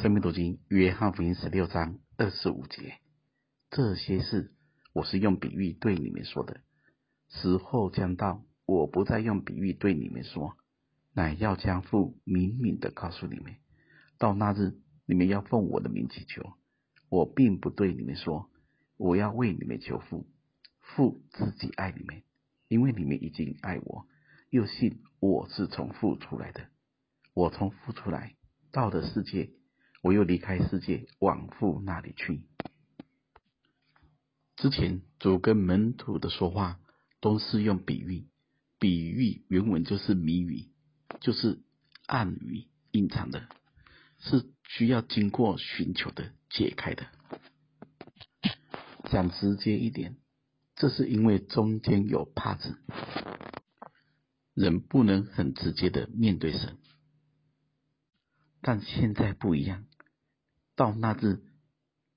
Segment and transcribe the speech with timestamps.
[0.00, 2.94] 生命读经约翰福音十六章二十五节，
[3.68, 4.54] 这些事
[4.94, 6.62] 我是用比喻对你们说的。
[7.28, 10.56] 时候将到，我不再用比喻对你们说，
[11.12, 13.56] 乃要将父明明的告诉你们。
[14.16, 16.50] 到那日，你们要奉我的名祈求。
[17.10, 18.48] 我并不对你们说，
[18.96, 20.26] 我要为你们求父。
[20.80, 22.22] 父自己爱你们，
[22.68, 24.06] 因为你们已经爱我，
[24.48, 26.68] 又信我是从父出来的。
[27.34, 28.34] 我从父出来，
[28.72, 29.50] 到了世界。
[30.02, 32.42] 我又离开世界，往父那里去。
[34.56, 36.78] 之前主跟门徒的说话
[37.20, 38.26] 都是用比喻，
[38.78, 40.68] 比喻原文就是谜语，
[41.20, 41.60] 就是
[42.06, 43.48] 暗语、隐藏的，
[44.18, 47.06] 是需要经过寻求的、解开的。
[49.10, 50.16] 讲直接一点，
[50.76, 52.78] 这是因为中间有帕子，
[54.54, 56.78] 人不能很直接的面对神。
[58.62, 59.86] 但现在不一样。
[60.80, 61.42] 到那日，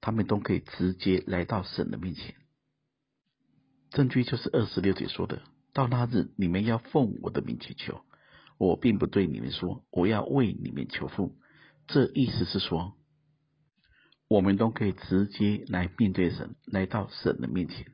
[0.00, 2.36] 他们都可以直接来到神的面前。
[3.90, 5.42] 证据就是二十六节说的
[5.74, 8.02] ：“到那日，你们要奉我的名祈求。
[8.56, 11.34] 我并不对你们说，我要为你们求父。”
[11.88, 12.94] 这意思是说，
[14.28, 17.86] 我们都可以直接来面对神，来到神的面前。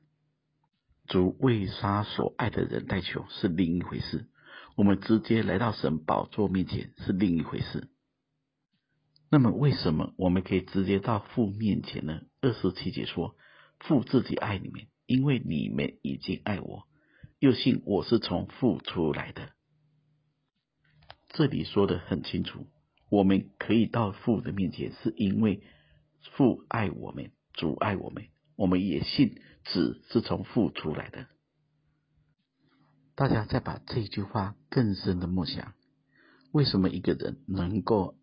[1.07, 4.29] 主为杀所爱的人代求是另一回事，
[4.77, 7.89] 我们直接来到神宝座面前是另一回事。
[9.33, 12.23] 那么，为什么我们可以直接到父面前呢？
[12.41, 13.37] 二十七节说
[13.79, 16.89] ：“父自己爱你们，因为你们已经爱我，
[17.39, 19.53] 又信我是从父出来的。”
[21.31, 22.67] 这里说得很清楚，
[23.09, 25.63] 我们可以到父的面前，是因为
[26.37, 28.25] 父爱我们，主爱我们，
[28.57, 31.29] 我们也信子是从父出来的。
[33.15, 35.75] 大家再把这句话更深的默想：
[36.51, 38.17] 为什么一个人能够？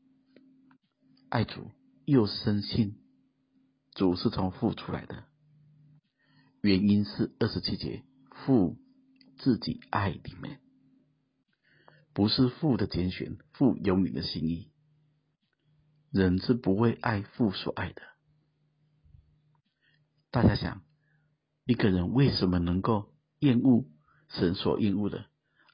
[1.30, 1.72] 爱主
[2.06, 2.96] 又深信
[3.94, 5.26] 主是从父出来的，
[6.62, 8.78] 原因是二十七节，父
[9.38, 10.60] 自己爱你们，
[12.14, 14.72] 不是父的拣选，父有你的心意，
[16.12, 18.02] 人是不会爱父所爱的。
[20.32, 20.84] 大家想，
[21.66, 23.90] 一个人为什么能够厌恶
[24.30, 25.26] 神所厌恶的，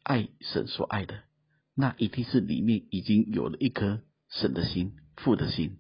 [0.01, 1.23] 爱神所爱的？
[1.75, 4.97] 那一定是里面已经有了一颗神的心。
[5.18, 5.78] 父的心，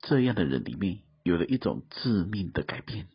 [0.00, 3.08] 这样的人里面有了一种致命的改变。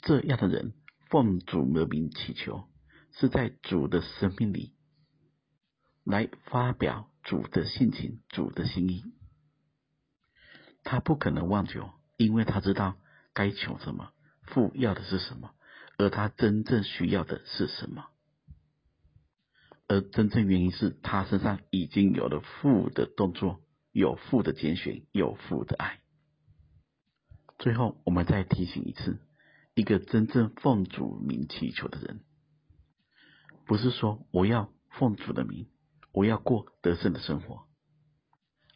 [0.00, 0.72] 这样的人
[1.10, 2.68] 奉主的名祈求，
[3.12, 4.72] 是在主的生命里
[6.04, 9.04] 来发表主的性情、主的心意。
[10.82, 12.96] 他不可能妄求，因为他知道
[13.34, 15.54] 该求什么，父要的是什么，
[15.98, 18.08] 而他真正需要的是什么。
[19.92, 23.60] 而真正原因是他身上已经有了父的动作，
[23.90, 26.00] 有父的拣选，有父的爱。
[27.58, 29.20] 最后，我们再提醒一次：
[29.74, 32.20] 一个真正奉主名祈求的人，
[33.66, 35.66] 不是说我要奉主的名，
[36.10, 37.64] 我要过得胜的生活，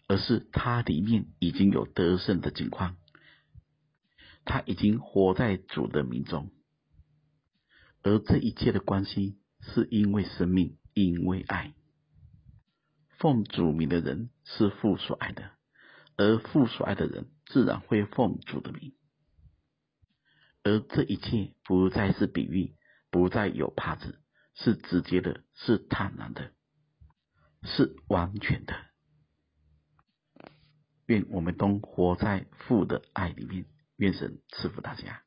[0.09, 2.98] 而是他里面已经有得胜的境况，
[4.44, 6.50] 他已经活在主的名中，
[8.03, 10.77] 而这一切的关系是因为生命。
[10.98, 11.74] 因为爱，
[13.18, 15.50] 奉主名的人是父所爱的，
[16.16, 18.94] 而父所爱的人自然会奉主的名。
[20.62, 22.74] 而这一切不再是比喻，
[23.10, 24.22] 不再有帕子，
[24.54, 26.54] 是直接的，是坦然的，
[27.62, 28.74] 是完全的。
[31.04, 35.25] 愿我们都活在父的爱里面，愿神赐福大家。